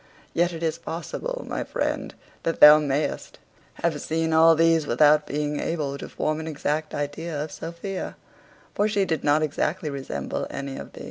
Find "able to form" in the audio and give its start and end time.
5.59-6.39